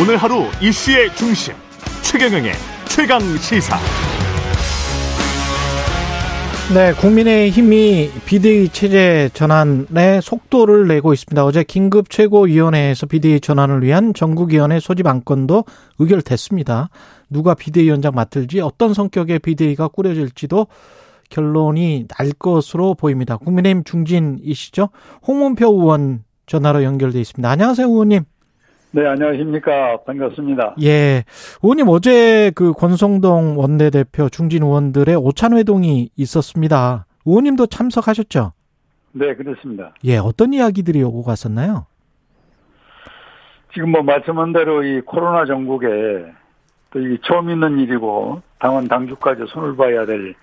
오늘 0.00 0.16
하루 0.16 0.44
이슈의 0.62 1.14
중심 1.14 1.52
최경영의 2.00 2.52
최강 2.88 3.20
시사. 3.36 3.76
네, 6.72 6.94
국민의 6.94 7.50
힘이 7.50 8.08
비대위 8.24 8.70
체제 8.70 9.28
전환에 9.34 10.22
속도를 10.22 10.88
내고 10.88 11.12
있습니다. 11.12 11.44
어제 11.44 11.64
긴급 11.64 12.08
최고위원회에서 12.08 13.04
비대위 13.04 13.40
전환을 13.40 13.82
위한 13.82 14.14
전국위원회 14.14 14.80
소집 14.80 15.06
안건도 15.06 15.64
의결됐습니다. 15.98 16.88
누가 17.28 17.52
비대위원장 17.52 18.14
맡을지 18.14 18.60
어떤 18.60 18.94
성격의 18.94 19.40
비대위가 19.40 19.88
꾸려질지도 19.88 20.66
결론이 21.28 22.06
날 22.08 22.32
것으로 22.38 22.94
보입니다. 22.94 23.36
국민의힘 23.36 23.84
중진이시죠? 23.84 24.88
홍문표 25.26 25.66
의원 25.66 26.24
전화로 26.46 26.84
연결돼 26.84 27.20
있습니다. 27.20 27.50
안녕하세요, 27.50 27.86
의원님. 27.86 28.24
네, 28.92 29.06
안녕하십니까. 29.06 30.02
반갑습니다. 30.04 30.74
예. 30.82 31.24
의원님, 31.62 31.88
어제 31.88 32.50
그 32.54 32.72
권성동 32.72 33.58
원내대표 33.58 34.28
중진 34.28 34.62
의원들의 34.62 35.14
오찬 35.16 35.56
회동이 35.56 36.10
있었습니다. 36.16 37.06
의원님도 37.24 37.66
참석하셨죠? 37.66 38.52
네, 39.12 39.34
그렇습니다. 39.34 39.92
예, 40.04 40.16
어떤 40.16 40.52
이야기들이 40.52 41.02
오고 41.02 41.22
갔었나요? 41.22 41.86
지금 43.72 43.90
뭐 43.92 44.02
말씀한 44.02 44.52
대로 44.52 44.82
이 44.82 45.00
코로나 45.02 45.44
전국에 45.46 45.86
또이 46.90 47.18
처음 47.24 47.50
있는 47.50 47.78
일이고 47.78 48.42
당원 48.58 48.88
당주까지 48.88 49.42
손을 49.48 49.76
봐야 49.76 50.04
될 50.06 50.34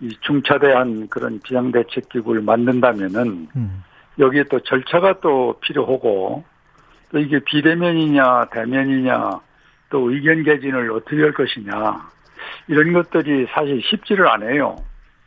이 0.00 0.16
중차대한 0.20 1.08
그런 1.08 1.40
비상대책기구를 1.40 2.42
만든다면은 2.42 3.48
음. 3.56 3.84
여기에 4.18 4.44
또 4.44 4.60
절차가 4.60 5.20
또 5.20 5.56
필요하고 5.60 6.44
또 7.10 7.18
이게 7.18 7.38
비대면이냐 7.38 8.46
대면이냐 8.52 9.40
또 9.90 10.10
의견 10.10 10.42
개진을 10.42 10.90
어떻게 10.92 11.22
할 11.22 11.32
것이냐 11.32 12.08
이런 12.68 12.92
것들이 12.92 13.46
사실 13.50 13.80
쉽지를 13.82 14.28
않아요. 14.28 14.76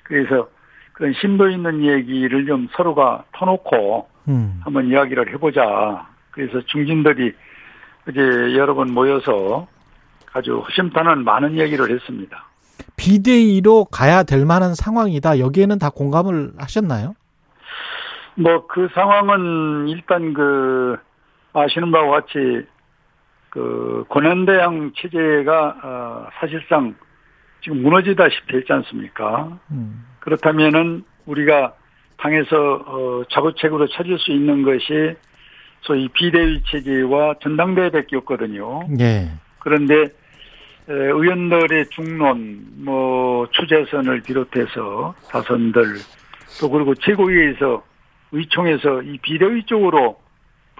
그래서 0.03 0.47
그런 0.93 1.13
심도 1.19 1.49
있는 1.49 1.83
얘기를 1.83 2.45
좀 2.45 2.67
서로가 2.73 3.23
터놓고 3.33 4.07
음. 4.27 4.61
한번 4.63 4.87
이야기를 4.87 5.33
해보자. 5.33 6.07
그래서 6.31 6.61
중진들이 6.67 7.33
이제 8.09 8.19
여러 8.55 8.73
번 8.75 8.93
모여서 8.93 9.67
아주 10.33 10.59
허심탄회한 10.59 11.23
많은 11.23 11.57
얘기를 11.57 11.89
했습니다. 11.89 12.45
비대위로 12.95 13.85
가야 13.85 14.23
될 14.23 14.45
만한 14.45 14.75
상황이다. 14.75 15.39
여기에는 15.39 15.79
다 15.79 15.89
공감을 15.89 16.53
하셨나요? 16.57 17.15
뭐 18.35 18.65
그 18.67 18.87
상황은 18.93 19.87
일단 19.89 20.33
그 20.33 20.97
아시는 21.53 21.91
바와 21.91 22.21
같이 22.21 22.65
그 23.49 24.05
권한대항 24.09 24.93
체제가 24.95 25.77
어 25.83 26.27
사실상 26.39 26.95
지금 27.61 27.81
무너지다시피 27.83 28.57
했지 28.57 28.71
않습니까? 28.71 29.59
음. 29.71 30.05
그렇다면은 30.19 31.03
우리가 31.25 31.73
당에서 32.17 32.75
어 32.85 33.23
자구책으로 33.29 33.87
찾을 33.89 34.17
수 34.19 34.31
있는 34.31 34.63
것이 34.63 35.15
소위 35.81 36.07
비대위 36.09 36.63
체제와 36.67 37.35
전당대회밖에 37.41 38.15
없거든요. 38.17 38.87
네. 38.89 39.31
그런데 39.59 40.07
의원들의 40.87 41.89
중론, 41.89 42.65
뭐 42.83 43.47
추재선을 43.51 44.21
비롯해서 44.21 45.13
다선들 45.29 45.83
또 46.59 46.69
그리고 46.69 46.93
최고위에서 46.95 47.83
의총에서 48.31 49.01
이 49.03 49.17
비대위 49.19 49.65
쪽으로 49.65 50.19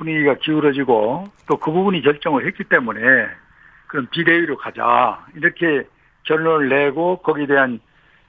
분위기가 0.02 0.36
기울어지고 0.36 1.26
또 1.48 1.58
그 1.58 1.72
부분이 1.72 2.02
결정을 2.02 2.48
했기 2.48 2.64
때문에 2.64 3.00
그럼 3.88 4.08
비대위로 4.10 4.58
가자 4.58 5.24
이렇게 5.36 5.88
결론을 6.24 6.70
내고 6.70 7.18
거기에 7.18 7.46
대한 7.46 7.80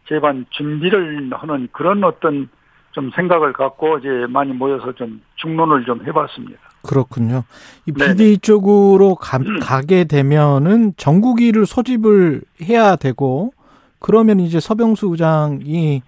재반 0.08 0.44
준비를 0.50 1.30
하는 1.32 1.68
그런 1.72 2.04
어떤 2.04 2.48
좀 2.90 3.10
생각을 3.14 3.54
갖고 3.54 3.98
이제 3.98 4.08
많이 4.28 4.52
모여서 4.52 4.92
좀 4.92 5.22
중론을 5.36 5.84
좀 5.84 6.04
해봤습니다. 6.04 6.58
그렇군요. 6.82 7.44
이 7.86 7.92
비대위 7.92 8.38
쪽으로 8.38 9.14
가, 9.14 9.38
가게 9.60 10.04
되면은 10.04 10.94
전국위를 10.96 11.64
소집을 11.64 12.42
해야 12.62 12.96
되고 12.96 13.52
그러면 13.98 14.40
이제 14.40 14.60
서병수 14.60 15.06
의장이 15.12 16.02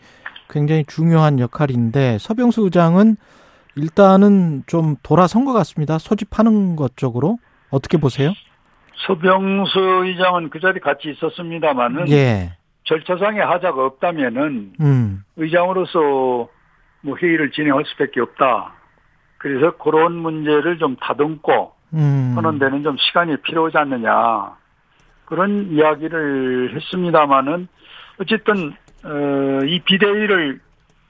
굉장히 0.51 0.85
중요한 0.87 1.39
역할인데 1.39 2.19
서병수 2.21 2.63
의장은 2.63 3.17
일단은 3.77 4.63
좀 4.67 4.97
돌아선 5.03 5.45
것 5.45 5.53
같습니다. 5.53 5.99
소집하는 5.99 6.77
것 6.77 6.97
쪽으로 6.97 7.39
어떻게 7.71 7.99
보세요? 7.99 8.33
서병수 9.07 9.79
의장은 10.05 10.51
그 10.51 10.61
자리 10.61 10.81
같이 10.81 11.11
있었습니다만은 11.11 12.09
예. 12.11 12.53
절차상의 12.85 13.45
하자가 13.45 13.85
없다면은 13.85 14.73
음. 14.81 15.25
의장으로서 15.37 16.49
뭐 17.01 17.17
회의를 17.21 17.51
진행할 17.51 17.85
수밖에 17.87 18.21
없다. 18.21 18.73
그래서 19.39 19.77
그런 19.77 20.13
문제를 20.13 20.79
좀 20.79 20.97
다듬고 20.97 21.73
음. 21.95 22.33
하는 22.37 22.59
데는 22.59 22.83
좀 22.83 22.97
시간이 22.99 23.37
필요하지 23.43 23.77
않느냐 23.77 24.57
그런 25.25 25.71
이야기를 25.71 26.75
했습니다마는 26.77 27.69
어쨌든 28.21 28.75
어, 29.05 29.65
이 29.67 29.81
비대위를 29.81 30.61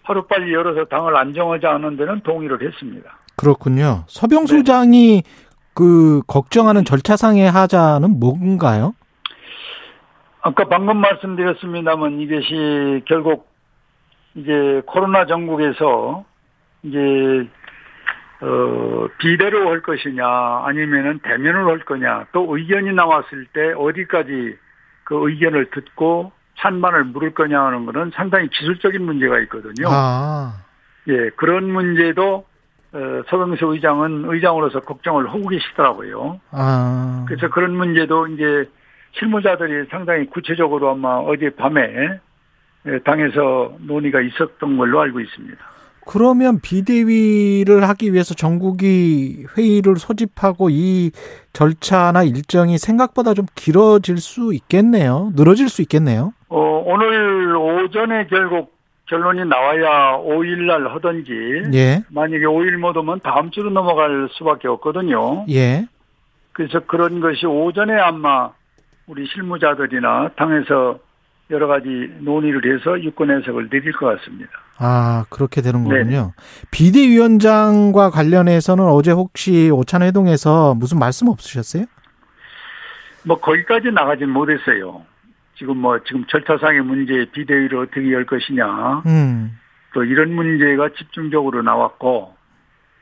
하루빨리 0.05 0.53
열어서 0.53 0.85
당을 0.85 1.17
안정하지 1.17 1.67
않은 1.67 1.97
데는 1.97 2.21
동의를 2.21 2.63
했습니다. 2.63 3.19
그렇군요. 3.37 4.05
서병수 4.07 4.59
네. 4.59 4.63
장이 4.63 5.23
그 5.75 6.23
걱정하는 6.27 6.85
절차상의 6.85 7.51
하자는 7.51 8.21
뭔가요? 8.21 8.95
아까 10.43 10.65
방금 10.69 10.99
말씀드렸습니다만 10.99 12.21
이것이 12.21 13.03
결국 13.07 13.49
이제 14.35 14.83
코로나 14.87 15.27
전국에서 15.27 16.25
이제 16.83 16.99
어 18.43 19.07
비대로 19.19 19.71
할 19.71 19.81
것이냐 19.81 20.27
아니면은 20.65 21.21
대면으로 21.21 21.71
할 21.71 21.79
거냐 21.81 22.27
또 22.33 22.55
의견이 22.55 22.93
나왔을 22.93 23.47
때 23.55 23.73
어디까지 23.73 24.57
그 25.05 25.31
의견을 25.31 25.71
듣고 25.71 26.33
찬반을 26.65 27.05
물을 27.05 27.35
거냐 27.35 27.61
하는 27.61 27.85
거는 27.85 28.13
상당히 28.15 28.49
기술적인 28.49 29.05
문제가 29.05 29.39
있거든요. 29.41 29.89
아. 29.91 30.55
예, 31.09 31.29
그런 31.37 31.71
문제도 31.71 32.47
어, 32.93 33.23
서병수 33.29 33.67
의장은 33.67 34.25
의장으로서 34.33 34.81
걱정을 34.81 35.29
하고 35.29 35.47
계시더라고요. 35.49 36.41
아. 36.53 37.25
그래서 37.29 37.51
그런 37.51 37.77
문제도 37.77 38.27
이제 38.29 38.69
실무자들이 39.19 39.89
상당히 39.91 40.27
구체적으로 40.27 40.91
아마 40.91 41.17
어제 41.17 41.51
밤에 41.51 41.83
예, 42.87 42.99
당에서 43.01 43.77
논의가 43.81 44.21
있었던 44.23 44.77
걸로 44.79 45.01
알고 45.03 45.21
있습니다. 45.21 45.59
그러면 46.07 46.61
비대위를 46.61 47.89
하기 47.89 48.13
위해서 48.13 48.35
전국이 48.35 49.47
회의를 49.57 49.97
소집하고 49.97 50.69
이 50.71 51.11
절차나 51.53 52.25
일정이 52.25 52.79
생각보다 52.79 53.35
좀 53.35 53.47
길어질 53.55 54.19
수 54.19 54.53
있겠네요. 54.53 55.33
늘어질 55.35 55.69
수 55.69 55.83
있겠네요. 55.83 56.33
어, 56.55 56.85
오늘 56.87 57.57
오전에 57.57 58.29
결국 58.29 58.73
결론이 59.07 59.45
나와야 59.45 60.19
5일날 60.19 60.89
하든지 60.89 61.77
예. 61.77 62.05
만약에 62.11 62.45
5일 62.45 62.77
못 62.77 62.97
오면 62.97 63.21
다음 63.25 63.51
주로 63.51 63.71
넘어갈 63.71 64.29
수밖에 64.31 64.69
없거든요. 64.69 65.47
예. 65.51 65.89
그래서 66.53 66.79
그런 66.87 67.19
것이 67.19 67.45
오전에 67.45 67.95
아마 67.95 68.51
우리 69.09 69.27
실무자들이나 69.27 70.31
당에서 70.37 71.01
여러 71.51 71.67
가지 71.67 71.89
논의를 72.21 72.73
해서 72.73 73.03
유권 73.03 73.33
해석을 73.33 73.69
내릴 73.69 73.93
것 73.93 74.17
같습니다. 74.17 74.53
아, 74.79 75.25
그렇게 75.31 75.61
되는 75.61 75.83
거군요. 75.83 76.33
네 76.37 76.43
비대위원장과 76.71 78.11
관련해서는 78.11 78.85
어제 78.85 79.11
혹시 79.11 79.71
오찬 79.73 80.03
회동에서 80.03 80.75
무슨 80.77 81.01
말씀 81.01 81.27
없으셨어요? 81.29 81.87
뭐 83.25 83.41
거기까지 83.41 83.91
나가진 83.91 84.31
못했어요. 84.31 85.03
지금 85.57 85.79
뭐 85.79 85.99
지금 86.05 86.25
절차상의 86.27 86.83
문제 86.83 87.27
비대위를 87.33 87.79
어떻게 87.79 88.13
열 88.13 88.25
것이냐. 88.27 89.03
음. 89.07 89.59
또 89.93 90.05
이런 90.05 90.35
문제가 90.35 90.89
집중적으로 90.91 91.63
나왔고 91.63 92.35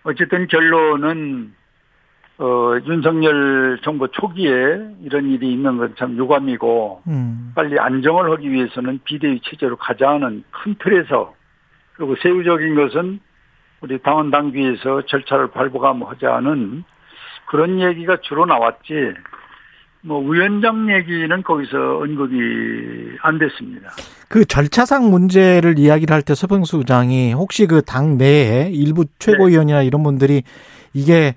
어쨌든 0.04 0.46
결론은 0.46 1.54
어, 2.38 2.76
윤석열 2.86 3.78
정부 3.84 4.08
초기에 4.08 4.96
이런 5.02 5.30
일이 5.30 5.52
있는 5.52 5.76
건 5.76 5.94
참 5.96 6.16
유감이고, 6.16 7.02
음. 7.06 7.52
빨리 7.54 7.78
안정을 7.78 8.32
하기 8.32 8.50
위해서는 8.50 9.00
비대위 9.04 9.40
체제로 9.44 9.76
가자는 9.76 10.42
큰 10.50 10.74
틀에서, 10.80 11.34
그리고 11.94 12.16
세부적인 12.16 12.74
것은 12.74 13.20
우리 13.80 13.98
당원 13.98 14.30
당규에서 14.30 15.02
절차를 15.02 15.52
밟아가하자는 15.52 16.84
그런 17.46 17.80
얘기가 17.80 18.16
주로 18.22 18.46
나왔지, 18.46 19.14
뭐 20.04 20.20
위원장 20.20 20.90
얘기는 20.92 21.42
거기서 21.42 21.98
언급이 21.98 22.36
안 23.22 23.38
됐습니다. 23.38 23.90
그 24.28 24.44
절차상 24.44 25.10
문제를 25.10 25.78
이야기를 25.78 26.12
할 26.12 26.22
때 26.22 26.34
서병수 26.34 26.78
의장이 26.78 27.32
혹시 27.32 27.66
그 27.66 27.82
당 27.82 28.18
내에 28.18 28.70
일부 28.72 29.04
최고위원이나 29.18 29.80
네. 29.80 29.86
이런 29.86 30.02
분들이 30.02 30.42
이게 30.92 31.34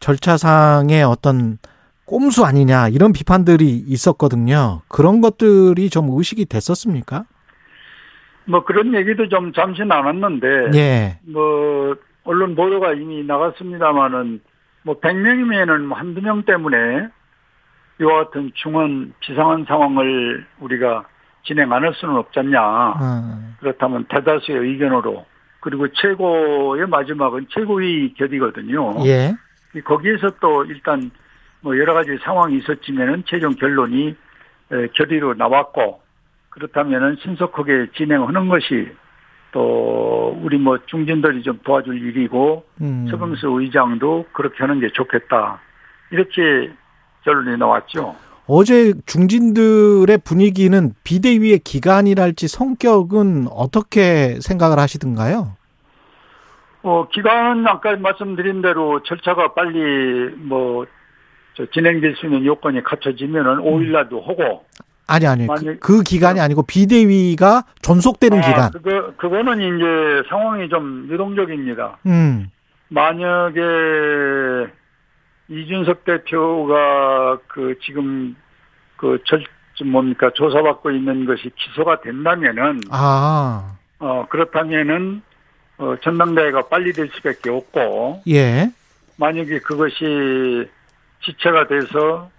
절차상의 0.00 1.04
어떤 1.04 1.58
꼼수 2.04 2.44
아니냐 2.44 2.88
이런 2.88 3.12
비판들이 3.12 3.84
있었거든요. 3.86 4.82
그런 4.88 5.20
것들이 5.20 5.88
좀 5.90 6.08
의식이 6.10 6.46
됐었습니까? 6.46 7.24
뭐 8.46 8.64
그런 8.64 8.92
얘기도 8.94 9.28
좀 9.28 9.52
잠시 9.52 9.82
나눴는데 9.84 10.46
예. 10.74 11.18
뭐 11.22 11.94
언론 12.24 12.56
보도가 12.56 12.94
이미 12.94 13.22
나갔습니다마는 13.22 14.40
뭐 14.82 14.98
100명이면은 14.98 15.82
뭐 15.82 15.96
한두 15.98 16.20
명 16.20 16.42
때문에 16.42 17.08
이와 18.00 18.24
같은 18.24 18.50
중원 18.54 19.12
비상한 19.20 19.64
상황을 19.66 20.46
우리가 20.60 21.04
진행 21.42 21.72
안 21.72 21.84
할 21.84 21.92
수는 21.94 22.16
없잖냐. 22.16 22.60
어. 22.62 23.54
그렇다면 23.60 24.04
대다수의 24.08 24.58
의견으로 24.58 25.26
그리고 25.60 25.86
최고의 25.92 26.86
마지막은 26.86 27.46
최고위 27.50 28.14
결의거든요. 28.14 29.04
예. 29.06 29.34
거기에서 29.84 30.30
또 30.40 30.64
일단 30.64 31.10
뭐 31.60 31.76
여러 31.78 31.92
가지 31.94 32.16
상황이 32.22 32.56
있었지만은 32.58 33.24
최종 33.26 33.54
결론이 33.54 34.16
에, 34.72 34.86
결의로 34.94 35.34
나왔고 35.34 36.00
그렇다면은 36.50 37.16
신속하게 37.22 37.88
진행하는 37.94 38.48
것이 38.48 38.90
또 39.52 40.38
우리 40.42 40.56
뭐 40.58 40.78
중진들이 40.86 41.42
좀 41.42 41.58
도와줄 41.64 42.00
일이고 42.00 42.64
음. 42.80 43.06
서경수 43.10 43.48
의장도 43.60 44.26
그렇게 44.32 44.56
하는 44.58 44.80
게 44.80 44.90
좋겠다 44.92 45.60
이렇게 46.10 46.70
결론이 47.24 47.56
나왔죠. 47.58 48.14
어제 48.46 48.94
중진들의 49.06 50.18
분위기는 50.24 50.92
비대위의 51.04 51.60
기간이랄지 51.60 52.48
성격은 52.48 53.46
어떻게 53.50 54.38
생각을 54.40 54.78
하시던가요? 54.78 55.52
어 56.82 57.08
기간은 57.12 57.66
아까 57.68 57.94
말씀드린 57.96 58.62
대로 58.62 59.02
절차가 59.02 59.52
빨리 59.52 60.34
뭐저 60.36 61.70
진행될 61.72 62.16
수 62.16 62.26
있는 62.26 62.44
요건이 62.44 62.82
갖춰지면은 62.82 63.58
5일날도 63.58 64.26
하고 64.26 64.64
아니 65.06 65.26
아니 65.26 65.46
그, 65.46 65.78
그 65.78 66.02
기간이 66.02 66.40
아니고 66.40 66.62
비대위가 66.62 67.64
존속되는 67.82 68.38
아, 68.38 68.40
기간. 68.40 68.70
그거 68.70 69.12
그거는 69.16 69.58
이제 69.58 70.28
상황이 70.28 70.68
좀 70.68 71.08
유동적입니다. 71.10 71.98
음. 72.06 72.50
만약에 72.88 73.60
이준석 75.50 76.04
대표가 76.04 77.38
그 77.48 77.76
지금 77.82 78.36
그절 78.96 79.44
뭡니까 79.84 80.30
조사받고 80.34 80.90
있는 80.92 81.24
것이 81.26 81.50
기소가 81.56 82.00
된다면은 82.02 82.80
아. 82.90 83.76
어 83.98 84.26
그렇다면은 84.28 85.22
어 85.78 85.96
전당대회가 86.02 86.68
빨리 86.68 86.92
될 86.92 87.08
수밖에 87.08 87.50
없고 87.50 88.22
예. 88.28 88.70
만약에 89.16 89.58
그것이 89.60 90.68
지체가 91.22 91.66
돼서 91.66 92.30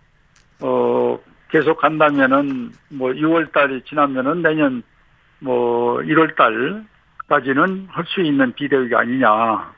어 0.61 1.19
계속 1.49 1.79
간다면은 1.79 2.71
뭐 2.89 3.09
6월 3.09 3.51
달이 3.51 3.81
지나면은 3.83 4.41
내년 4.41 4.83
뭐 5.39 5.97
1월 5.97 6.35
달까지는 7.27 7.87
할 7.91 8.05
수 8.05 8.21
있는 8.21 8.53
비대위가 8.53 9.01
아니냐. 9.01 9.73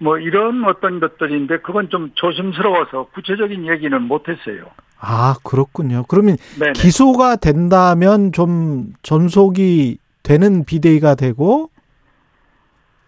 뭐 0.00 0.18
이런 0.18 0.64
어떤 0.64 0.98
것들인데 0.98 1.58
그건 1.58 1.90
좀 1.90 2.10
조심스러워서 2.14 3.08
구체적인 3.14 3.68
얘기는 3.68 4.02
못 4.02 4.28
했어요. 4.28 4.64
아, 4.98 5.34
그렇군요. 5.44 6.04
그러면 6.08 6.36
네. 6.58 6.72
기소가 6.72 7.36
된다면 7.36 8.32
좀 8.32 8.92
전속이 9.02 9.98
되는 10.22 10.64
비대위가 10.64 11.14
되고 11.14 11.70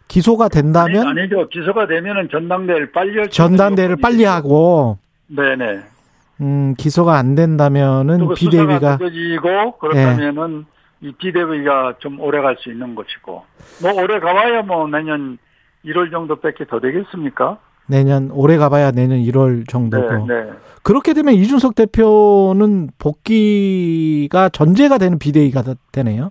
기소가 0.08 0.48
된다면 0.48 1.06
아니, 1.08 1.20
아니죠. 1.20 1.48
기소가 1.48 1.86
되면은 1.86 2.28
전당대회를 2.30 2.92
빨리 2.92 3.18
할 3.18 3.30
전당대회를 3.30 3.96
빨리 3.96 4.24
하고 4.24 4.98
네네. 5.28 5.80
음, 6.42 6.74
기소가 6.76 7.16
안 7.16 7.34
된다면은 7.34 8.34
비대위가 8.34 8.98
늦어지고 9.00 9.78
그렇다면은 9.78 10.66
이 11.00 11.12
비대위가 11.12 11.94
좀 12.00 12.20
오래 12.20 12.40
갈 12.42 12.56
수 12.60 12.70
있는 12.70 12.94
것이고 12.94 13.44
뭐 13.80 13.92
오래 14.02 14.20
가봐야 14.20 14.62
뭐 14.62 14.86
내년 14.88 15.38
1월 15.84 16.10
정도밖에 16.10 16.64
더 16.66 16.80
되겠습니까? 16.80 17.58
내년 17.86 18.30
올해 18.30 18.56
가봐야 18.56 18.92
내년 18.92 19.18
1월 19.18 19.68
정도고 19.68 20.26
네, 20.26 20.34
네. 20.44 20.50
그렇게 20.82 21.14
되면 21.14 21.34
이준석 21.34 21.74
대표는 21.74 22.90
복귀가 22.98 24.48
전제가 24.48 24.98
되는 24.98 25.18
비대위가 25.18 25.62
되네요. 25.92 26.30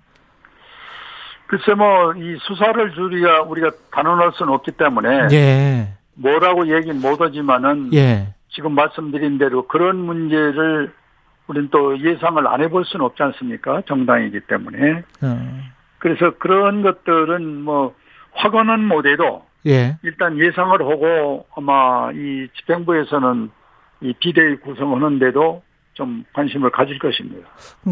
글쎄 1.48 1.74
뭐 1.74 2.14
이 2.16 2.38
수사를 2.42 2.98
우리가 2.98 3.42
우리가 3.44 3.72
단언할 3.92 4.32
수는 4.36 4.54
없기 4.54 4.72
때문에 4.72 5.28
예, 5.34 5.90
뭐라고 6.16 6.74
얘기는 6.74 7.00
못하지만은 7.02 7.94
예, 7.94 8.34
지금 8.50 8.74
말씀드린 8.74 9.38
대로 9.38 9.68
그런 9.68 9.98
문제를 9.98 10.94
우리는 11.48 11.68
또 11.70 12.00
예상을 12.00 12.48
안 12.48 12.62
해볼 12.62 12.86
수는 12.86 13.06
없지 13.06 13.22
않습니까? 13.24 13.82
정당이기 13.86 14.40
때문에 14.48 15.04
어, 15.22 15.60
그래서 16.00 16.32
그런 16.40 16.82
것들은 16.84 17.62
뭐 17.64 17.94
확언은 18.34 18.88
못해도 18.88 19.44
예, 19.68 19.98
일단 20.04 20.38
예상을 20.40 20.80
하고 20.82 21.46
아마 21.56 22.12
이 22.14 22.48
집행부에서는 22.58 23.52
이 24.02 24.14
비대위 24.20 24.58
구성하는데도 24.58 25.62
좀 25.94 26.24
관심을 26.34 26.72
가질 26.72 27.00
것입니다. 27.00 27.48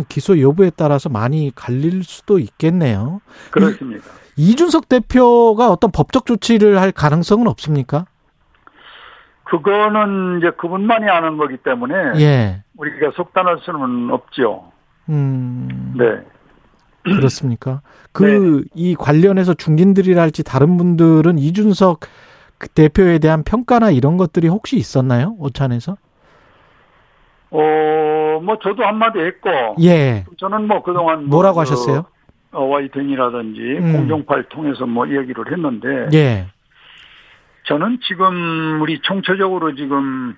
기소 0.08 0.40
여부에 0.42 0.72
따라서 0.76 1.10
많이 1.10 1.52
갈릴 1.54 2.04
수도 2.04 2.40
있겠네요. 2.40 3.22
그렇습니다. 3.52 4.06
이준석 4.36 4.88
대표가 4.88 5.70
어떤 5.70 5.92
법적 5.92 6.26
조치를 6.26 6.80
할 6.80 6.92
가능성은 6.92 7.48
없습니까? 7.48 8.06
그거는 9.44 10.40
이제 10.40 10.52
그분만이 10.52 11.10
아는 11.10 11.38
거기 11.38 11.58
때문에 11.58 11.94
예, 12.20 12.64
우리가 12.78 13.12
속단할 13.16 13.60
수는 13.62 14.12
없지요. 14.12 14.72
음, 15.10 15.94
네. 15.98 16.06
그렇습니까? 17.04 17.82
그 18.12 18.64
이 18.76 18.96
관련해서 18.96 19.54
중진들이랄지 19.54 20.44
다른 20.44 20.78
분들은 20.78 21.38
이준석 21.38 22.02
그 22.58 22.68
대표에 22.70 23.20
대한 23.20 23.44
평가나 23.44 23.92
이런 23.92 24.18
것들이 24.18 24.48
혹시 24.48 24.78
있었나요? 24.78 25.36
오찬에서? 25.40 25.98
어, 27.52 28.40
뭐 28.44 28.60
저도 28.62 28.84
한마디 28.84 29.20
했고 29.20 29.50
예. 29.82 30.26
저는 30.38 30.68
뭐 30.68 30.84
그동안 30.84 31.26
뭐 31.26 31.38
뭐라고 31.38 31.56
그 31.56 31.60
하셨어요? 31.62 32.06
어 32.52 32.64
와이등이라든지 32.64 33.60
음. 33.60 33.94
공정파를 33.94 34.46
통해서 34.50 34.86
뭐 34.86 35.06
이야기를 35.06 35.52
했는데 35.52 36.10
예. 36.14 36.48
저는 37.66 38.00
지금 38.08 38.82
우리 38.82 39.00
총체적으로 39.02 39.76
지금 39.76 40.36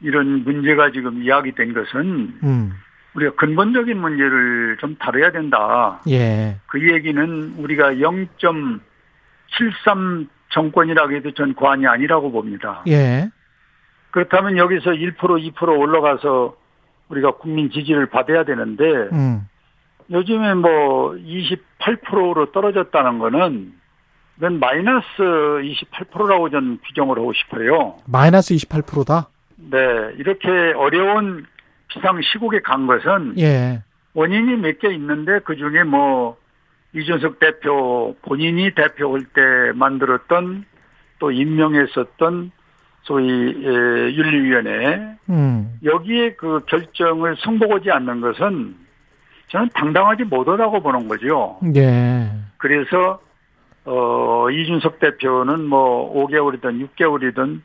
이런 0.00 0.44
문제가 0.44 0.90
지금 0.90 1.22
이야기된 1.22 1.74
것은 1.74 2.38
음. 2.42 2.72
우리가 3.14 3.34
근본적인 3.36 3.98
문제를 3.98 4.76
좀 4.80 4.96
다뤄야 4.96 5.32
된다. 5.32 6.02
예. 6.08 6.56
그 6.66 6.92
얘기는 6.92 7.54
우리가 7.58 7.94
0.73 7.94 10.28
정권이라고 10.50 11.14
해도 11.14 11.30
전 11.32 11.54
과언이 11.54 11.86
아니라고 11.86 12.30
봅니다. 12.32 12.82
예. 12.88 13.30
그렇다면 14.10 14.58
여기서 14.58 14.90
1% 14.90 15.16
2% 15.16 15.78
올라가서 15.78 16.56
우리가 17.08 17.30
국민 17.32 17.70
지지를 17.70 18.06
받아야 18.06 18.44
되는데 18.44 18.84
음. 19.12 19.46
요즘에 20.10 20.54
뭐 20.54 21.12
28%로 21.12 22.52
떨어졌다는 22.52 23.18
거는 23.18 23.72
이건 24.36 24.58
마이너스 24.58 25.06
28%라고 25.18 26.50
저는 26.50 26.78
규정을 26.84 27.18
하고 27.18 27.32
싶어요. 27.32 27.96
마이너스 28.06 28.54
28%다? 28.54 29.28
네, 29.56 29.78
이렇게 30.18 30.48
어려운 30.76 31.46
비상 31.94 32.20
시국에 32.22 32.60
간 32.60 32.86
것은 32.86 33.38
예. 33.38 33.80
원인이 34.14 34.56
몇 34.56 34.78
개 34.78 34.92
있는데 34.92 35.38
그 35.44 35.56
중에 35.56 35.84
뭐 35.84 36.36
이준석 36.92 37.38
대표 37.38 38.14
본인이 38.22 38.70
대표할 38.74 39.22
때 39.34 39.40
만들었던 39.74 40.64
또 41.18 41.30
임명했었던 41.30 42.50
소위 43.02 43.28
에, 43.30 44.14
윤리위원회 44.14 45.16
음. 45.28 45.78
여기에 45.84 46.34
그 46.34 46.60
결정을 46.66 47.36
승복하지 47.44 47.90
않는 47.90 48.20
것은 48.20 48.76
저는 49.48 49.68
당당하지 49.74 50.24
못하다고 50.24 50.80
보는 50.82 51.08
거죠. 51.08 51.58
예. 51.76 52.30
그래서 52.56 53.20
어 53.84 54.48
이준석 54.50 54.98
대표는 55.00 55.64
뭐 55.66 56.26
5개월이든 56.26 56.88
6개월이든 56.96 57.60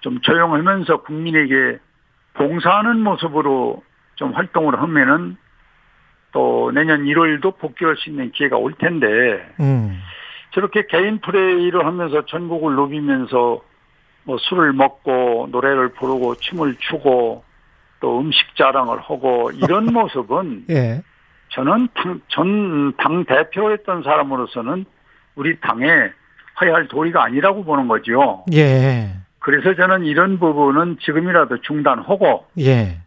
좀 0.00 0.20
조용하면서 0.20 1.02
국민에게 1.02 1.78
봉사하는 2.38 3.00
모습으로 3.00 3.82
좀 4.14 4.32
활동을 4.32 4.80
하면은 4.80 5.36
또 6.32 6.70
내년 6.72 7.04
1월도 7.04 7.58
복귀할 7.58 7.96
수 7.96 8.10
있는 8.10 8.30
기회가 8.32 8.56
올 8.56 8.72
텐데 8.74 9.06
음. 9.60 10.00
저렇게 10.52 10.86
개인 10.88 11.18
플레이를 11.20 11.84
하면서 11.84 12.24
전국을 12.26 12.74
누비면서 12.76 13.60
뭐 14.24 14.36
술을 14.38 14.72
먹고 14.72 15.48
노래를 15.50 15.90
부르고 15.94 16.36
춤을 16.36 16.76
추고 16.78 17.44
또 18.00 18.20
음식 18.20 18.54
자랑을 18.56 19.00
하고 19.00 19.50
이런 19.52 19.86
모습은 19.92 20.66
예. 20.70 21.02
저는 21.50 21.88
전 22.28 22.92
당 22.98 23.24
대표였던 23.24 24.02
사람으로서는 24.02 24.84
우리 25.34 25.58
당에 25.60 25.86
해야 25.86 26.74
할 26.74 26.88
도리가 26.88 27.24
아니라고 27.24 27.64
보는 27.64 27.88
거죠. 27.88 28.44
예. 28.52 29.08
그래서 29.48 29.74
저는 29.74 30.04
이런 30.04 30.38
부분은 30.38 30.98
지금이라도 31.00 31.62
중단하고 31.62 32.44
예. 32.58 32.98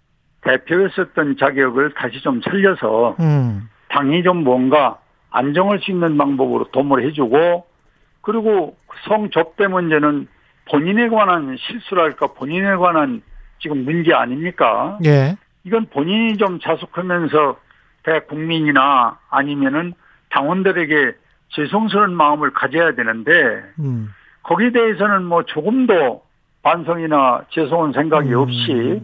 대표였었던 0.42 1.38
자격을 1.40 1.94
다시 1.94 2.20
좀 2.24 2.42
살려서 2.42 3.16
음. 3.20 3.70
당이 3.90 4.24
좀 4.24 4.44
뭔가 4.44 4.98
안정할 5.30 5.78
수 5.82 5.92
있는 5.92 6.18
방법으로 6.18 6.72
도모를 6.72 7.06
해주고 7.06 7.68
그리고 8.22 8.76
성접대 9.08 9.68
문제는 9.68 10.28
본인에 10.72 11.10
관한 11.10 11.58
실수랄까 11.60 12.34
본인에 12.34 12.76
관한 12.76 13.22
지금 13.60 13.86
문제 13.86 14.12
아닙니까? 14.12 14.98
예. 15.06 15.36
이건 15.64 15.86
본인이 15.94 16.38
좀 16.38 16.60
자숙하면서 16.60 17.60
대국민이나 18.02 19.20
아니면은 19.30 19.94
당원들에게 20.32 21.14
죄송스러운 21.50 22.16
마음을 22.16 22.52
가져야 22.52 22.96
되는데 22.96 23.32
음. 23.78 24.12
거기에 24.42 24.72
대해서는 24.72 25.26
뭐 25.26 25.44
조금도 25.44 26.31
반성이나 26.64 27.46
죄송한 27.50 27.94
생각이 27.94 28.30
음. 28.30 28.40
없이 28.40 29.02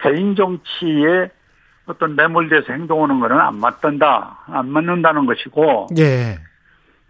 개인 0.00 0.34
정치에 0.34 1.30
어떤 1.86 2.16
매몰돼서 2.16 2.72
행동하는 2.72 3.20
거는 3.20 3.38
안 3.38 3.56
맞단다, 3.58 4.38
안 4.46 4.68
맞는다는 4.68 5.26
것이고 5.26 5.88
예. 5.98 6.38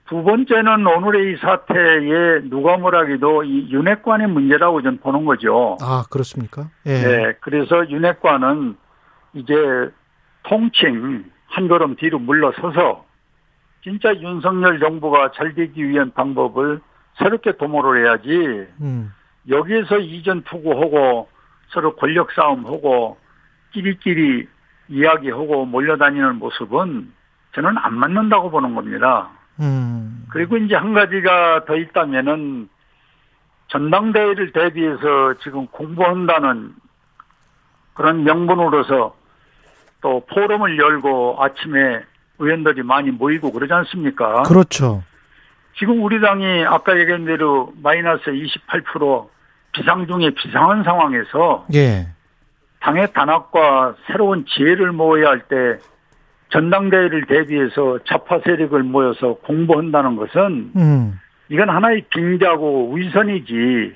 두 0.08 0.22
번째는 0.22 0.86
오늘의 0.86 1.32
이 1.32 1.36
사태에 1.38 2.48
누가 2.48 2.76
뭐라기도 2.76 3.42
이 3.42 3.70
윤핵관의 3.70 4.28
문제라고 4.28 4.82
저는 4.82 5.00
보는 5.00 5.24
거죠. 5.24 5.76
아, 5.80 6.04
그렇습니까? 6.10 6.68
예. 6.84 6.92
네, 6.92 7.32
그래서 7.40 7.88
윤핵관은 7.88 8.76
이제 9.34 9.54
통칭 10.44 11.24
한 11.48 11.68
걸음 11.68 11.96
뒤로 11.96 12.18
물러서서 12.18 13.04
진짜 13.82 14.14
윤석열 14.14 14.78
정부가 14.78 15.32
잘 15.32 15.54
되기 15.54 15.88
위한 15.88 16.12
방법을 16.12 16.80
새롭게 17.18 17.56
도모를 17.56 18.04
해야지 18.04 18.66
음. 18.80 19.12
여기에서 19.48 19.98
이전 19.98 20.42
투구하고 20.42 21.28
서로 21.68 21.96
권력 21.96 22.32
싸움하고 22.32 23.18
끼리끼리 23.72 24.48
이야기하고 24.88 25.66
몰려다니는 25.66 26.36
모습은 26.36 27.12
저는 27.54 27.78
안 27.78 27.94
맞는다고 27.94 28.50
보는 28.50 28.74
겁니다. 28.74 29.30
음. 29.60 30.26
그리고 30.30 30.56
이제 30.56 30.74
한 30.74 30.94
가지가 30.94 31.64
더 31.64 31.76
있다면은 31.76 32.68
전당대회를 33.68 34.52
대비해서 34.52 35.34
지금 35.42 35.66
공부한다는 35.68 36.74
그런 37.94 38.24
명분으로서 38.24 39.16
또 40.02 40.26
포럼을 40.26 40.78
열고 40.78 41.38
아침에 41.40 42.02
의원들이 42.38 42.82
많이 42.82 43.10
모이고 43.10 43.50
그러지 43.50 43.72
않습니까? 43.72 44.42
그렇죠. 44.42 45.02
지금 45.78 46.02
우리 46.02 46.20
당이 46.20 46.64
아까 46.66 46.98
얘기한 46.98 47.24
대로 47.24 47.72
마이너스 47.82 48.24
28% 48.24 49.28
비상 49.76 50.06
중에 50.06 50.30
비상한 50.30 50.82
상황에서 50.82 51.66
예. 51.74 52.06
당의 52.80 53.12
단합과 53.12 53.94
새로운 54.06 54.46
지혜를 54.46 54.92
모아야 54.92 55.28
할 55.28 55.40
때 55.48 55.78
전당대회를 56.48 57.26
대비해서 57.26 57.98
좌파 58.04 58.38
세력을 58.38 58.80
모여서 58.84 59.34
공부한다는 59.42 60.16
것은 60.16 60.72
음. 60.76 61.20
이건 61.48 61.68
하나의 61.68 62.04
빙자고 62.08 62.94
위선이지 62.94 63.94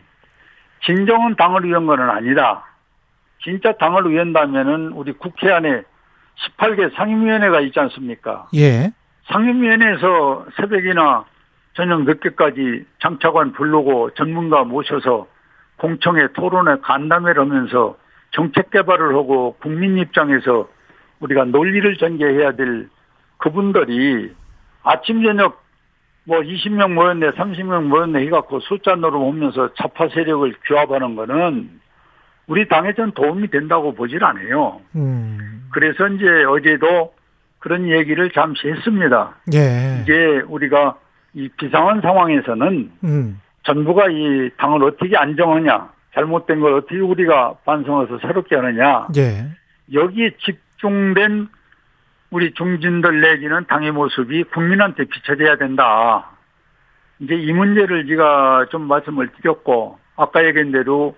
진정한 0.85 1.37
당을 1.37 1.65
위한 1.65 1.87
것은 1.87 2.11
아니다. 2.11 2.65
진짜 3.43 3.73
당을 3.73 4.11
위한다면은 4.11 4.89
우리 4.93 5.13
국회 5.13 5.51
안에 5.51 5.83
18개 6.59 6.95
상임위원회가 6.97 7.61
있지 7.61 7.79
않습니까? 7.81 8.49
예. 8.57 8.91
상임위원회에서 9.33 10.47
새벽이나 10.57 11.25
저녁 11.75 12.03
늦게까지 12.03 12.85
장차관 13.01 13.53
부르고 13.53 14.11
전문가 14.15 14.65
모셔서 14.65 15.27
공청회 15.81 16.29
토론회 16.35 16.77
간담회를 16.83 17.41
하면서 17.41 17.97
정책 18.33 18.71
개발을 18.71 19.15
하고 19.15 19.57
국민 19.61 19.97
입장에서 19.97 20.69
우리가 21.21 21.45
논리를 21.47 21.97
전개해야 21.97 22.53
될 22.53 22.89
그분들이 23.39 24.31
아침 24.83 25.25
저녁 25.25 25.63
뭐 26.25 26.41
20명 26.41 26.93
모였네, 26.93 27.31
30명 27.31 27.85
모였네 27.85 28.21
해갖고 28.27 28.61
숫자 28.61 28.95
노름하면서 28.95 29.75
좌파 29.75 30.09
세력을 30.09 30.55
규합하는 30.67 31.17
거는 31.17 31.71
우리 32.47 32.69
당에 32.69 32.93
전 32.93 33.13
도움이 33.13 33.49
된다고 33.49 33.95
보질 33.95 34.23
않아요. 34.23 34.81
음. 34.97 35.67
그래서 35.73 36.07
이제 36.09 36.45
어제도 36.45 37.15
그런 37.59 37.89
얘기를 37.89 38.31
잠시 38.33 38.69
했습니다. 38.69 39.35
예. 39.55 40.03
이제 40.03 40.43
우리가 40.47 40.97
이 41.33 41.49
비상한 41.57 42.01
상황에서는 42.03 42.91
음. 43.05 43.41
정부가 43.65 44.09
이 44.09 44.51
당을 44.57 44.83
어떻게 44.85 45.17
안정하냐, 45.17 45.91
잘못된 46.15 46.61
걸 46.61 46.75
어떻게 46.75 46.99
우리가 46.99 47.55
반성해서 47.65 48.19
새롭게 48.19 48.57
하느냐, 48.57 49.09
예. 49.17 49.47
여기에 49.93 50.37
집중된 50.39 51.49
우리 52.31 52.53
중진들 52.55 53.21
내지는 53.21 53.67
당의 53.67 53.91
모습이 53.93 54.45
국민한테 54.45 55.05
비춰져야 55.05 55.57
된다. 55.57 56.31
이제 57.19 57.35
이 57.35 57.53
문제를 57.53 58.07
제가 58.07 58.67
좀 58.71 58.83
말씀을 58.83 59.29
드렸고, 59.29 59.99
아까 60.17 60.45
얘기한 60.45 60.73
대로 60.73 61.17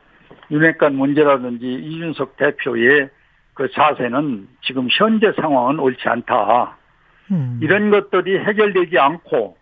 윤핵관 0.51 0.95
문제라든지 0.95 1.67
이준석 1.67 2.37
대표의 2.37 3.11
그 3.55 3.71
자세는 3.71 4.49
지금 4.63 4.89
현재 4.91 5.33
상황은 5.33 5.79
옳지 5.79 6.09
않다. 6.09 6.77
음. 7.31 7.61
이런 7.63 7.91
것들이 7.91 8.39
해결되지 8.39 8.99
않고 8.99 9.57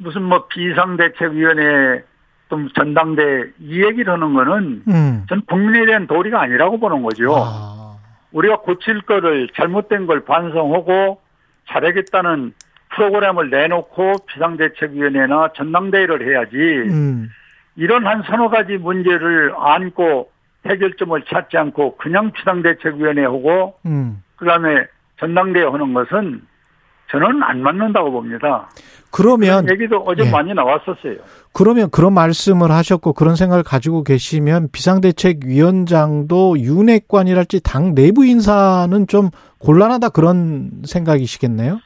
무슨 0.00 0.22
뭐 0.22 0.46
비상대책위원회 0.48 2.02
또 2.48 2.68
전당대 2.74 3.50
이 3.60 3.84
얘기를 3.84 4.12
하는 4.12 4.34
거는 4.34 4.82
음. 4.88 5.26
전 5.28 5.42
국민에 5.42 5.86
대한 5.86 6.06
도리가 6.06 6.40
아니라고 6.40 6.80
보는 6.80 7.02
거죠. 7.02 7.34
아. 7.36 7.96
우리가 8.32 8.60
고칠 8.60 9.02
거를 9.02 9.48
잘못된 9.54 10.06
걸 10.06 10.24
반성하고 10.24 11.20
잘하겠다는 11.68 12.52
프로그램을 12.94 13.50
내놓고 13.50 14.14
비상대책위원회나 14.26 15.52
전당대회를 15.54 16.28
해야지 16.28 16.56
음. 16.56 17.30
이런 17.76 18.06
한 18.06 18.22
서너 18.22 18.48
가지 18.48 18.76
문제를 18.78 19.52
안고 19.56 20.30
해결점을 20.66 21.22
찾지 21.28 21.56
않고 21.56 21.96
그냥 21.98 22.32
비상대책위원회 22.32 23.22
하고 23.24 23.74
음. 23.86 24.22
그다음에 24.36 24.86
전당대회 25.18 25.64
하는 25.64 25.92
것은 25.94 26.42
저는 27.10 27.42
안 27.42 27.62
맞는다고 27.62 28.10
봅니다. 28.10 28.68
그러면 29.10 29.68
얘기도 29.68 30.04
어제 30.06 30.24
예. 30.24 30.30
많이 30.30 30.54
나왔었어요. 30.54 31.16
그러면 31.52 31.90
그런 31.90 32.14
말씀을 32.14 32.70
하셨고 32.70 33.12
그런 33.12 33.34
생각을 33.34 33.64
가지고 33.64 34.04
계시면 34.04 34.68
비상대책위원장도 34.70 36.60
윤핵관이랄지 36.60 37.62
당 37.64 37.94
내부 37.94 38.24
인사는 38.24 39.06
좀 39.08 39.30
곤란하다 39.58 40.10
그런 40.10 40.70
생각이시겠네요? 40.84 41.80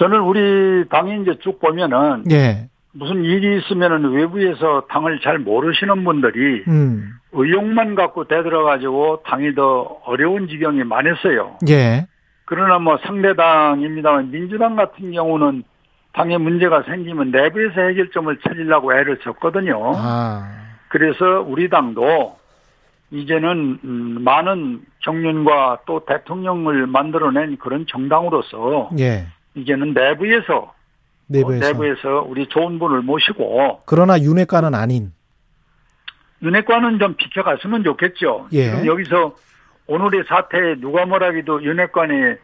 저는 0.00 0.20
우리 0.22 0.88
당이 0.88 1.22
이제 1.22 1.38
쭉 1.40 1.60
보면은 1.60 2.24
예. 2.32 2.68
무슨 2.92 3.24
일이 3.24 3.58
있으면은 3.58 4.10
외부에서 4.10 4.84
당을 4.88 5.20
잘 5.22 5.38
모르시는 5.38 6.04
분들이 6.04 6.64
음. 6.66 7.10
의욕만 7.32 7.94
갖고 7.94 8.24
대들어 8.24 8.64
가지고 8.64 9.22
당이 9.24 9.54
더 9.54 9.98
어려운 10.04 10.48
지경이 10.48 10.84
많았어요. 10.84 11.58
예. 11.68 12.06
그러나 12.44 12.78
뭐 12.78 12.98
상대당입니다만 12.98 14.30
민주당 14.30 14.76
같은 14.76 15.12
경우는 15.12 15.64
당에 16.12 16.38
문제가 16.38 16.82
생기면 16.82 17.30
내부에서 17.30 17.80
해결점을 17.80 18.38
찾으려고 18.38 18.94
애를 18.94 19.18
썼거든요. 19.24 19.92
아. 19.96 20.48
그래서 20.88 21.40
우리 21.40 21.68
당도 21.68 22.36
이제는 23.10 23.78
음, 23.84 24.22
많은 24.22 24.82
경륜과 25.00 25.80
또 25.86 26.04
대통령을 26.04 26.86
만들어낸 26.86 27.56
그런 27.58 27.86
정당으로서 27.88 28.90
예. 28.98 29.26
이제는 29.54 29.92
내부에서 29.94 30.72
내부에서. 31.26 31.66
어, 31.66 31.68
내부에서 31.68 32.26
우리 32.28 32.46
좋은 32.48 32.78
분을 32.78 33.02
모시고 33.02 33.82
그러나 33.86 34.20
윤핵관은 34.20 34.74
아닌. 34.74 35.12
윤핵관은 36.42 36.98
좀 36.98 37.14
비켜갔으면 37.14 37.84
좋겠죠. 37.84 38.48
예. 38.52 38.64
지금 38.64 38.86
여기서 38.86 39.34
오늘의 39.86 40.24
사태에 40.28 40.76
누가 40.76 41.04
뭐라기도 41.06 41.62
윤핵관이 41.62 42.36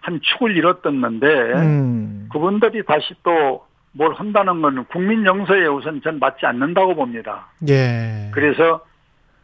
한 0.00 0.20
축을 0.22 0.56
잃었던는데 0.56 1.26
음. 1.26 2.28
그분들이 2.32 2.84
다시 2.84 3.14
또 3.22 3.72
뭘 3.92 4.14
한다는 4.14 4.62
건 4.62 4.84
국민 4.86 5.24
정서에 5.24 5.66
우선 5.66 6.00
전 6.02 6.18
맞지 6.18 6.46
않는다고 6.46 6.94
봅니다. 6.94 7.48
예. 7.68 8.30
그래서 8.32 8.84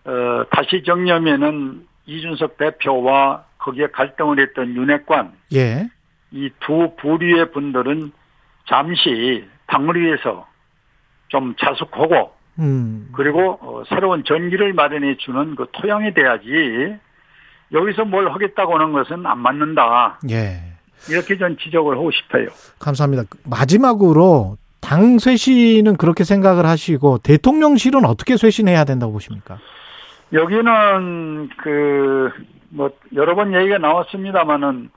어, 0.05 0.43
다시 0.51 0.83
정리하면은 0.85 1.87
이준석 2.07 2.57
대표와 2.57 3.45
거기에 3.59 3.89
갈등을 3.89 4.41
했던 4.41 4.75
윤핵관 4.75 5.33
예. 5.55 5.89
이 6.31 6.51
두 6.61 6.95
부류의 6.97 7.53
분들은 7.53 8.13
잠시 8.67 9.45
당을 9.67 10.01
위해서 10.01 10.47
좀 11.29 11.55
자숙하고 11.57 12.33
음. 12.59 13.11
그리고 13.13 13.59
어, 13.61 13.83
새로운 13.89 14.25
전기를 14.25 14.73
마련해 14.73 15.17
주는 15.19 15.55
그 15.57 15.67
토양이 15.73 16.15
돼야지 16.15 16.97
여기서 17.73 18.05
뭘 18.05 18.31
하겠다고 18.31 18.75
하는 18.75 18.93
것은 18.93 19.27
안 19.27 19.39
맞는다 19.39 20.19
예. 20.31 20.61
이렇게 21.11 21.37
전 21.39 21.57
지적을 21.59 21.97
하고 21.97 22.11
싶어요. 22.11 22.47
감사합니다. 22.79 23.25
마지막으로 23.45 24.57
당 24.81 25.19
쇄신은 25.19 25.97
그렇게 25.97 26.25
생각을 26.25 26.67
하시고 26.67 27.19
대통령실은 27.19 28.05
어떻게 28.05 28.37
쇄신해야 28.37 28.85
된다고 28.85 29.13
보십니까? 29.13 29.59
여기는 30.33 31.49
그 31.59 32.59
뭐 32.71 32.91
여러 33.15 33.35
번 33.35 33.55
얘기가 33.55 33.79
나왔습니다마는 33.79 34.91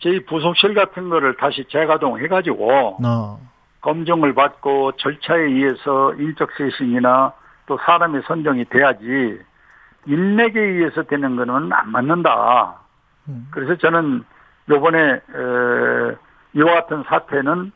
저희 0.00 0.24
부속실 0.24 0.74
같은 0.74 1.08
거를 1.08 1.36
다시 1.36 1.64
재가동해 1.70 2.28
가지고 2.28 2.96
어. 3.04 3.40
검증을 3.80 4.34
받고 4.34 4.92
절차에 4.96 5.40
의해서 5.42 6.14
인적 6.14 6.50
쇄신이나 6.56 7.32
또 7.66 7.78
사람의 7.84 8.22
선정이 8.26 8.66
돼야지 8.66 9.38
인맥에 10.06 10.60
의해서 10.60 11.02
되는 11.04 11.36
거는 11.36 11.72
안 11.72 11.90
맞는다. 11.90 12.76
음. 13.28 13.48
그래서 13.50 13.76
저는 13.76 14.24
요번에 14.68 14.98
에, 14.98 15.20
이와 16.54 16.74
같은 16.74 17.02
사태는 17.04 17.72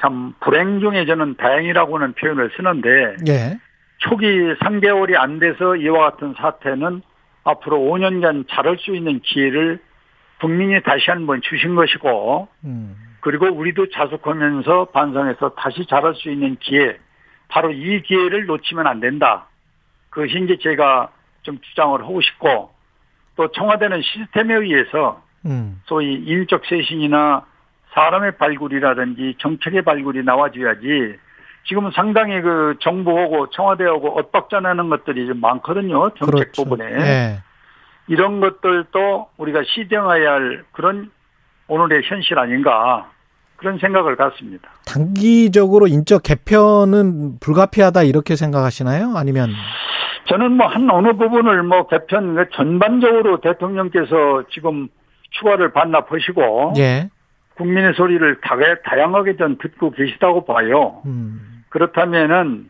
참 0.00 0.34
불행 0.40 0.80
중에 0.80 1.06
저는 1.06 1.36
다행이라고는 1.36 2.14
표현을 2.14 2.50
쓰는데 2.56 3.16
예. 3.28 3.58
초기 3.98 4.26
3개월이 4.26 5.16
안 5.16 5.38
돼서 5.38 5.76
이와 5.76 6.10
같은 6.10 6.34
사태는 6.34 7.02
앞으로 7.44 7.78
5년간 7.78 8.46
자랄 8.48 8.76
수 8.78 8.94
있는 8.94 9.20
기회를 9.20 9.78
국민이 10.40 10.82
다시 10.82 11.10
한번 11.10 11.40
주신 11.40 11.74
것이고 11.74 12.48
음. 12.64 12.96
그리고 13.20 13.46
우리도 13.46 13.90
자숙하면서 13.90 14.86
반성해서 14.86 15.54
다시 15.56 15.86
자랄 15.86 16.14
수 16.14 16.30
있는 16.30 16.56
기회 16.60 16.98
바로 17.48 17.72
이 17.72 18.02
기회를 18.02 18.46
놓치면 18.46 18.86
안 18.86 19.00
된다. 19.00 19.46
그것이 20.10 20.40
이제 20.44 20.58
제가 20.60 21.10
좀 21.46 21.58
주장을 21.62 21.98
하고 22.02 22.20
싶고 22.20 22.70
또 23.36 23.48
청와대는 23.52 24.02
시스템에 24.02 24.54
의해서 24.54 25.22
음. 25.46 25.80
소위 25.86 26.14
인적 26.14 26.62
쇄신이나 26.66 27.46
사람의 27.94 28.36
발굴이라든지 28.36 29.36
정책의 29.38 29.82
발굴이 29.82 30.22
나와줘야지 30.24 31.16
지금 31.68 31.90
상당히 31.92 32.40
그 32.42 32.76
정부하고 32.80 33.50
청와대하고 33.50 34.18
엇박자나는 34.18 34.88
것들이 34.88 35.26
좀 35.26 35.40
많거든요. 35.40 36.10
정책 36.10 36.52
그렇죠. 36.52 36.64
부분에. 36.64 36.84
예. 36.84 37.38
이런 38.08 38.40
것들도 38.40 39.28
우리가 39.36 39.62
시정해야 39.64 40.32
할 40.32 40.64
그런 40.72 41.10
오늘의 41.68 42.02
현실 42.04 42.38
아닌가 42.38 43.10
그런 43.56 43.78
생각을 43.78 44.16
갖습니다. 44.16 44.68
단기적으로 44.84 45.86
인적 45.88 46.22
개편은 46.22 47.38
불가피하다 47.40 48.02
이렇게 48.04 48.36
생각하시나요? 48.36 49.16
아니면 49.16 49.50
저는 50.26 50.52
뭐 50.52 50.66
한 50.66 50.90
어느 50.90 51.12
부분을 51.14 51.62
뭐 51.62 51.86
개편 51.86 52.34
그 52.34 52.48
전반적으로 52.50 53.40
대통령께서 53.40 54.44
지금 54.50 54.88
추가를 55.30 55.72
반납하시고 55.72 56.74
예. 56.78 57.08
국민의 57.54 57.94
소리를 57.94 58.40
다, 58.42 58.56
다양하게 58.84 59.36
전 59.36 59.56
듣고 59.58 59.90
계시다고 59.90 60.44
봐요. 60.44 61.02
음. 61.06 61.64
그렇다면은 61.70 62.68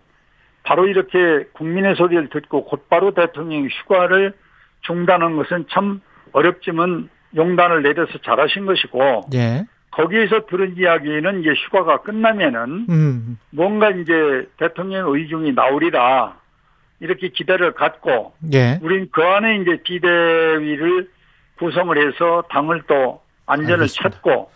바로 0.63 0.87
이렇게 0.87 1.45
국민의 1.53 1.97
소리를 1.97 2.29
듣고 2.29 2.65
곧바로 2.65 3.13
대통령 3.13 3.67
휴가를 3.67 4.33
중단한 4.83 5.37
것은 5.37 5.67
참 5.71 6.01
어렵지만 6.33 7.09
용단을 7.35 7.83
내려서 7.83 8.19
잘하신 8.19 8.67
것이고 8.67 9.23
예. 9.35 9.65
거기에서 9.91 10.47
들은 10.47 10.77
이야기는 10.77 11.41
이제 11.41 11.51
휴가가 11.51 12.03
끝나면은 12.03 12.87
음. 12.89 13.39
뭔가 13.51 13.91
이제 13.91 14.47
대통령 14.59 15.13
의중이 15.13 15.53
나오리라 15.53 16.37
이렇게 17.01 17.29
기대를 17.29 17.73
갖고 17.73 18.33
예. 18.53 18.79
우린 18.83 19.09
그 19.13 19.23
안에 19.23 19.57
이제 19.57 19.83
비대위를 19.83 21.09
구성을 21.59 21.97
해서 21.97 22.45
당을 22.51 22.83
또 22.87 23.21
안전을 23.47 23.75
알겠습니다. 23.75 24.11
찾고 24.11 24.51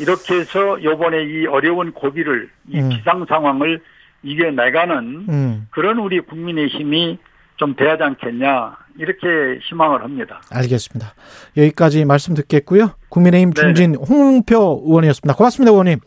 이렇게 0.00 0.34
해서 0.36 0.82
요번에 0.82 1.24
이 1.24 1.46
어려운 1.46 1.92
고비를 1.92 2.50
이 2.68 2.78
음. 2.78 2.88
기상 2.90 3.24
상황을 3.26 3.80
이겨내가는 4.22 5.26
음. 5.28 5.68
그런 5.70 5.98
우리 5.98 6.20
국민의 6.20 6.68
힘이 6.68 7.18
좀 7.56 7.74
돼야 7.74 7.96
지 7.96 8.02
않겠냐 8.04 8.76
이렇게 8.98 9.58
희망을 9.62 10.02
합니다. 10.02 10.40
알겠습니다. 10.50 11.14
여기까지 11.56 12.04
말씀 12.04 12.34
듣겠고요. 12.34 12.92
국민의힘 13.08 13.52
네네. 13.52 13.74
중진 13.74 13.94
홍문표 13.96 14.82
의원이었습니다. 14.86 15.34
고맙습니다, 15.34 15.70
의원님. 15.70 15.98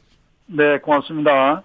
네, 0.48 0.78
고맙습니다. 0.80 1.60